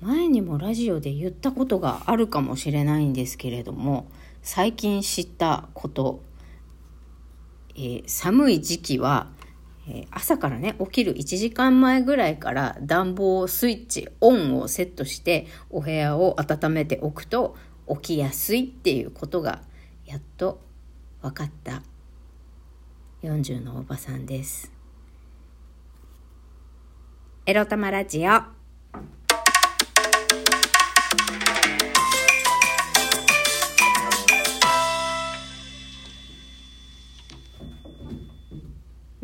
[0.00, 4.06] 前にもラジオで言ったことがあるかもしれないんですけれども
[4.42, 6.22] 最近知ったこと、
[7.74, 9.28] えー、寒い時期は、
[9.88, 17.56] えー、朝からね起きる1時間前ぐらいから暖房スイッチオンをセットしてお部屋を温めておくと
[17.88, 19.62] 起きやすいっていうことが
[20.04, 20.60] やっと
[21.22, 21.82] 分かった
[23.22, 24.70] 40のおばさんです。
[27.46, 28.63] エロ玉ラジオ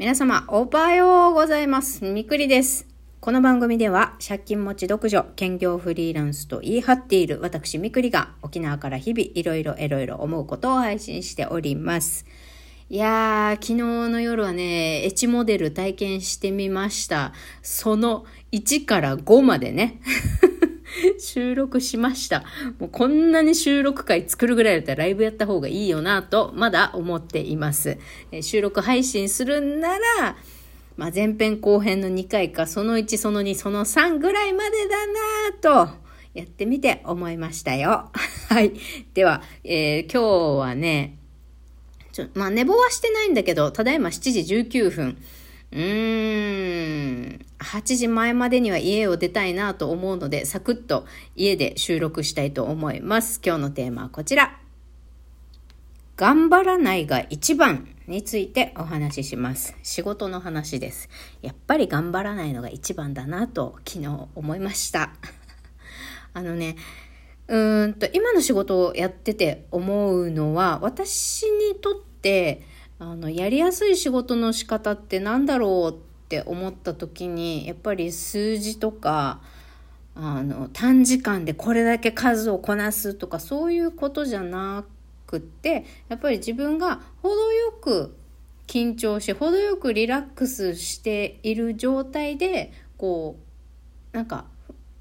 [0.01, 2.07] 皆様、おはようございます。
[2.07, 2.89] みくりです。
[3.21, 12.25] この番組では、借金持ち独女、兼業フリーランスと言い張っている私みくりが、沖縄から日々いろいろいろいろ思うことを配信しております。
[12.89, 13.75] いやー、昨日
[14.11, 17.35] の夜はね、エチモデル体験してみました。
[17.61, 20.01] その1から5までね。
[21.19, 22.45] 収録しました。
[22.79, 27.99] もうこんなに収録回作るぐらいだったらライブやった方がいいよなと、まだ思っています。
[28.33, 30.37] え収録配信するんなら、
[30.97, 36.01] まあ、前編後編の2回か、その1、その2、その3ぐらいまでだなと、
[36.35, 38.11] やってみて思いましたよ。
[38.49, 38.73] はい。
[39.15, 41.17] では、えー、今日はね、
[42.13, 45.17] ちょ、まあ、寝坊はしてないんだけど、ただいま7時19分。
[45.73, 53.41] うーん、8時前までには家を出たいなと思うので、サクッと家で収録したいと思います。
[53.45, 54.59] 今日のテーマはこちら。
[56.17, 59.77] 頑張らないが一番についてお話しします。
[59.83, 61.09] 仕事の話です。
[61.41, 65.15] やっぱり頑張らないのが一番だなと昨日思いました。
[66.35, 66.77] あのね、
[67.47, 72.63] うーんと、今の仕事をやってて思うのは、私にとって、
[73.01, 79.41] あの、やりやすい仕事の仕方って何だろうって思った時に、やっぱり数字とか、
[80.15, 84.85] あの、短時間でこれだけ数をこなすとか、そういうことじゃな
[85.27, 88.15] くって、やっぱり自分が程よく
[88.67, 93.39] 緊張し、程よくリラックスしている状態で、こ
[94.13, 94.45] う、なんか、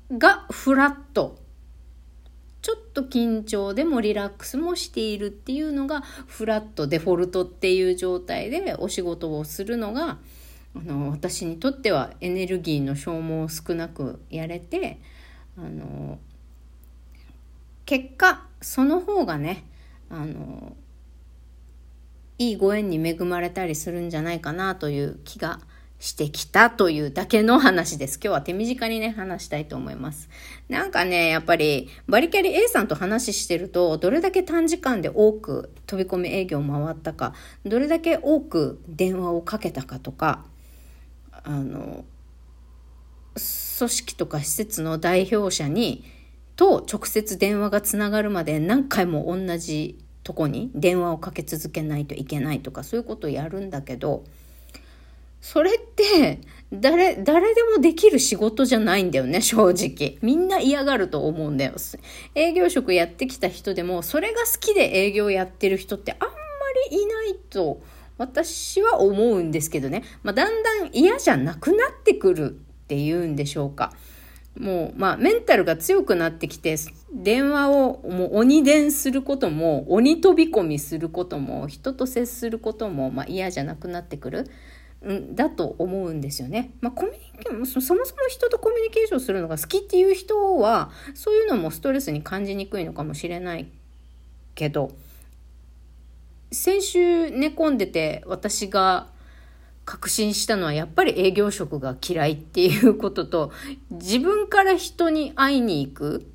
[0.09, 1.37] がフラット
[2.61, 10.17] ちょっと緊張でもリラックスもしているっていうのがフラットデフォルトっていう状態でお仕事をするのが
[10.75, 14.99] あの私にとってはエネルギーの消耗を少なくやれて
[15.57, 16.19] あの
[17.85, 19.63] 結果その方がね
[20.09, 20.75] あの
[22.37, 25.59] いいご縁に恵まれたりするんじゃないかなという気が
[25.99, 28.15] してきたというだけの話です。
[28.23, 30.29] 今日は手短にね、話したいと思います。
[30.69, 37.33] なんかね、やっぱり、バリキャリ A さんと話してると、どれだけ短時間で多く飛び込み営業回ったか、
[37.65, 40.45] どれだけ多く電話をかけたかとか、
[41.43, 42.05] あの、
[43.77, 46.05] 組織とか施設の代表者に、
[46.55, 54.23] と直接電話がつながるまで何回も同じとこに電話をかけ続けないといけないとか、そういうことをやるんだけど、
[55.41, 56.41] それって
[56.71, 60.17] 誰、誰でもできる仕事じゃないんだよね、正直。
[60.21, 61.73] みんな嫌がると思うんだよ。
[62.35, 66.35] 営業職やってきた人でも、それが好きで営業やってる人ってあんま
[66.91, 67.81] りいないと、
[68.19, 70.03] 私は思うんですけどね。
[70.21, 73.93] まあ、だんだん嫌じゃなくなってくるっていうんでしょうか。
[74.59, 76.75] もう、まあ、メンタルが強くなってきて、
[77.13, 84.51] 電話をもう鬼電することも、鬼飛び込みすることも、人と接することも、まあ、嫌じゃなくなってくる。
[85.01, 86.71] だと思うんですよね。
[86.81, 93.67] まあ、コミュニケーション、そもそも人とコミュニケーションするのが好きっていう人は、そういうのもストレスに感じにくいのかもしれない
[94.55, 94.91] けど、
[96.51, 99.07] 先週寝込んでて私が
[99.85, 103.51] 確信したのはやっぱり営業職が嫌いっていうことと、
[103.89, 106.25] 自分から人に会いに行く。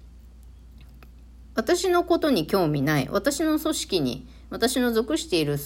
[1.55, 3.09] 私のことに興味ない。
[3.11, 5.59] 私の組織に、私の属している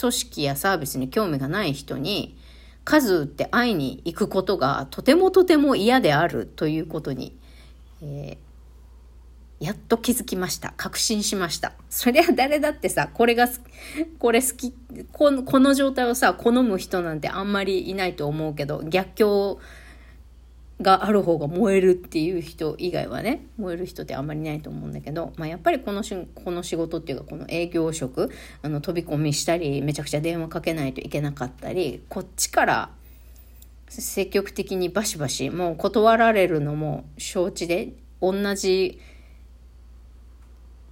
[0.00, 2.36] 組織やサービスに興味がない人に
[2.84, 7.36] 数打って会いに行くことがとてもとても嫌であるということに、
[8.00, 10.74] えー、やっと気づきました。
[10.76, 11.72] 確信しました。
[11.88, 13.48] そりゃ誰だってさ、これが、
[14.18, 14.74] これ好き、
[15.12, 19.60] このこの状態をさ、好む人なんてあんまりいないと思うけど、逆境
[20.80, 28.30] がある方が燃えるっていう人以外はね燃える人ってあんまりないと思うんだけど、まあ、やっぱりこのしこの仕事っていうかこの営業職
[28.62, 32.90] あの飛び込みしたりめちゃくちゃ電話かけないといけなかったりこっちから
[33.88, 39.00] 積極的にバシバシもう断られるのも承知で同じ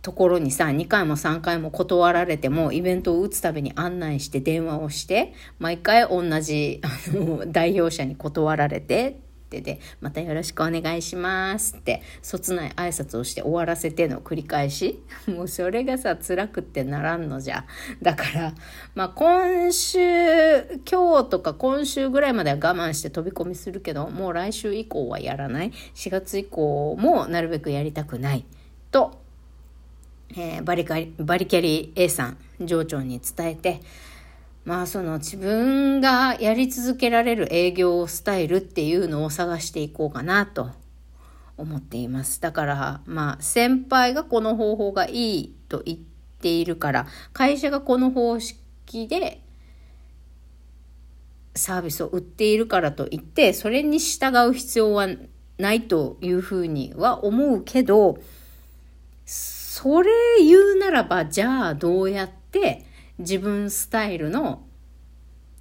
[0.02, 15.02] ところにさ2回も3回も断られてもイベントを打つたびに案内して電話をして毎回同じあの代表者に断られてってで、またよろしくお願いしますって、そつない挨拶をして終わらせての繰り返し。
[15.26, 17.66] もうそれがさ、辛くってならんのじゃ。
[18.00, 18.54] だから、
[18.94, 19.98] まあ今週、
[20.90, 25.72] 今日とか今週ぐらいまでは我慢して飛び込みするけど、もう来週以降はやらない。
[25.94, 28.44] 4月以降もなるべくやりたくない。
[28.92, 29.20] と、
[30.36, 33.80] えー、バリカリ、バリキャリ A さん、上長に伝えて、
[34.64, 40.70] まあその自分がやり続けられる営業スタイルっていうのを探していこうかなと
[41.56, 42.40] 思っています。
[42.40, 45.98] だからまあ先輩がこの方法がいいと言っ
[46.40, 49.42] ているから会社がこの方式で
[51.54, 55.08] サービスを売っているからといってそれに従う必要は
[55.58, 58.18] ないというふうには思うけど
[59.26, 60.10] それ
[60.42, 62.86] 言うならばじゃあどうやって
[63.20, 64.66] 自分スタイルの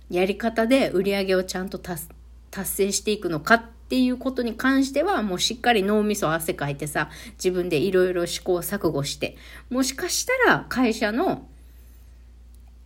[0.10, 2.08] やり方で売り上げをちゃんと達
[2.52, 9.38] 成していくのかっていうことに関してはもうしっかり脳みそ汗かいてさ自分でいろいろ試行錯誤して
[9.70, 11.48] もしかしたら会社の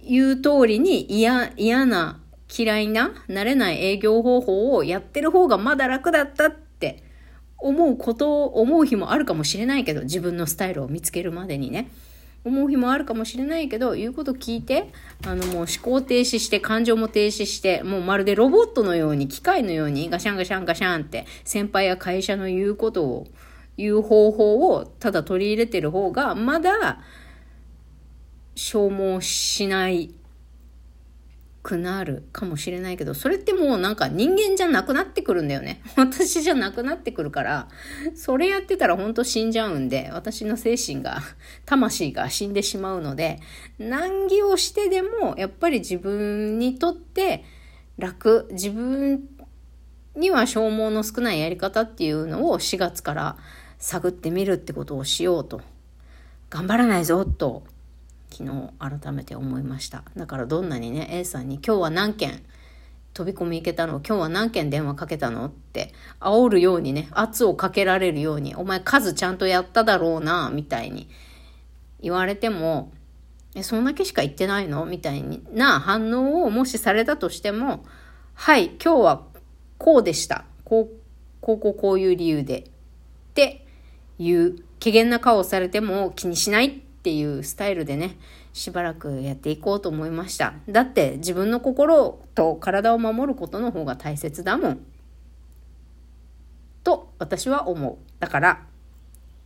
[0.02, 2.20] 言う通りに嫌嫌な
[2.56, 7.04] 嫌いな慣れない営業方法をやってる方がまだ楽だったって
[7.58, 11.90] 思うことを思う日もあるかもしれないけど自分のスタイルを見つけるまでにね。
[12.46, 14.92] 思う日もあるかもしれないけど、言うこと聞いて、
[15.26, 23.28] あのもう思考停止して、感情も停止して、もうまるでロボットのように、機械のようにガシャンガシャンガシャンって、先輩や会社の言うことを、
[23.78, 27.00] 言う方法をただ取り入れてる方が、まだ
[28.56, 30.14] 消耗しない
[31.64, 35.82] くなるかもしれないけど、それってもうなんか人間じゃなくなってくるんだよね。
[35.96, 37.70] 私じゃなくなってくるから、
[38.16, 41.22] それやってたらほんと死んじゃうんで、私の精神が、
[41.66, 43.40] 魂が死んでしまうので、
[43.80, 47.46] 難儀をしてでも、やっぱり自分にとって
[47.98, 49.24] 楽、自分
[50.18, 53.38] には消耗の少ないやり方っていうのを4月から
[53.80, 55.62] 探ってみるってことをしようと。
[56.50, 57.64] 頑張らないぞと
[58.34, 62.42] 昨日改めて思いましただからどんなにね A さんに「今日は何件
[63.14, 71.08] 飛び込み行けたの今日は何件電話かけたの?」って煽るようにね圧をかけられるように「お前数ちゃんとやっただろうな」みたいに
[72.02, 72.92] 言われても
[73.56, 77.86] 「えそんだけしか言ってないの?」みたいな反応をもしされたとしても
[78.34, 79.24] 「はい今日は
[79.78, 80.96] こうでしたこう
[81.40, 82.60] こうこうこういう理由で」
[83.30, 83.66] って
[84.18, 86.72] いう怪げな顔をされても気にしないっ
[87.04, 88.18] ていうスタイルでね、
[88.54, 90.54] しばらくやっていこうと思いました。
[90.70, 94.80] だって自分の心と体を守ることの方が大切だもん。
[96.84, 97.98] と私は思う。
[98.20, 98.66] だから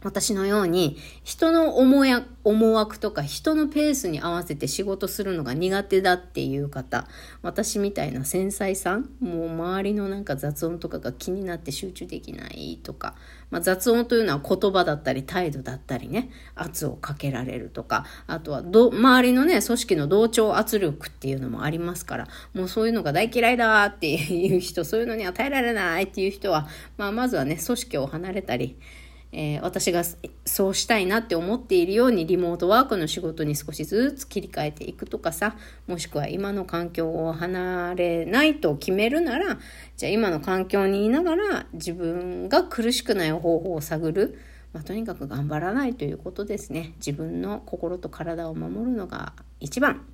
[0.03, 7.07] 私のように人の思や思惑とか人のペースに合わせて仕事するのが苦手だっていう方
[7.41, 13.15] 私みたいな繊細さんもう周りのなんか雑音とかが気になって集中できないとか、
[13.49, 26.67] まあ、雑音というのは言葉だったり態度だったりね圧をかけられるとかあとはど周りのね組織の同調圧力っていうのもありますからもうそういうのが大嫌いだっていう人そういうのには耐えられないっていう人は、
[26.97, 28.77] まあ、まずはね組織を離れたり
[29.31, 30.03] えー、私が
[30.45, 39.59] そうしたいなって思っているようにリモートワークの仕事に少しずつ切り替えていくとかさもしくは今の環境を離れないと決めるなら
[39.97, 44.39] じゃあ今の環境にいながら自分が苦しくない方法を探る、
[44.71, 46.93] まあ、とにかく頑張らないということですね。
[46.97, 50.05] 自分の心と体を守るのが一番。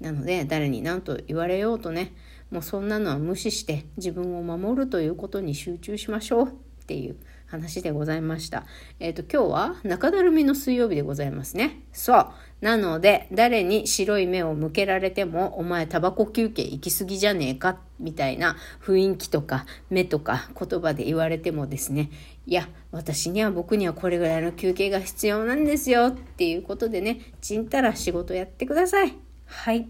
[0.00, 2.14] なので誰に何と言われようとね
[2.50, 8.64] もうそんなのは無視して自分を守るということに集中しましょうっていう話でございました。
[9.00, 11.82] えっ、ー、と、今日は中だるみの水曜日でございますね。
[11.92, 12.26] そう。
[12.60, 22.10] なので、誰に白い目を向けられても、お前タバコ休憩行き過ぎじゃねえか、みたいな雰囲気とか目とか言葉で言われてもですね、
[22.46, 29.14] いや、私には僕にはこれぐらいの休憩が必要なんですよっていうことでね、ちんたら仕事やってください。
[29.46, 29.88] はい。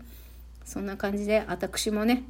[0.64, 2.24] そんな感じで私もね、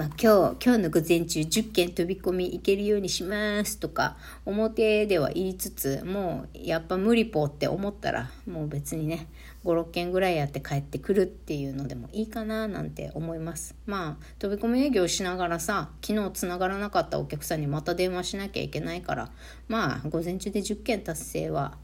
[0.00, 4.16] まあ、今日、今日の午前中10件飛び込み行けるようにしますとか、
[4.46, 9.26] 表では言いつつ、もうやっぱ無理ぽって思ったら、もう別にね、
[9.62, 13.74] 5、6件ぐらいやって帰ってくるっていうのでもいいかななんて思います。
[13.84, 19.30] まあ、飛び込み営業しながらさ、昨日繋がらなかったお客さんにまた電話しなきゃいけないから、
[19.68, 21.76] まあ、午前中で10件達成は、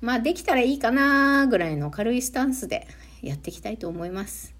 [0.00, 2.88] まあ、できたらいいかなぐらいの軽いスタンスで
[3.22, 4.55] やっていきたいと思います。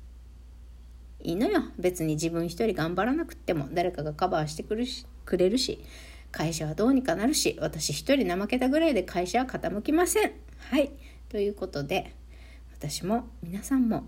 [1.23, 1.63] いいのよ。
[1.79, 3.69] 別に自分一人頑張らなくっても。
[3.73, 5.83] 誰かがカバーしてくるしくれるし
[6.31, 10.33] 会社はどうにかなるし私一人怠けたぐらいで会社は傾きません。
[10.71, 10.93] はい。
[11.29, 12.15] ということで
[12.79, 14.05] 私も皆さんも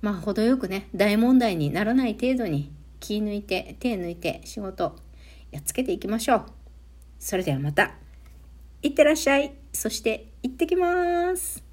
[0.00, 4.96] まあ程よくね大問題にならない程度に気抜いて手抜いて仕事
[5.50, 6.46] やっつけていきましょう。
[7.18, 7.94] それではまた。
[8.82, 9.54] いってらっしゃい。
[9.72, 11.67] そして行ってきます。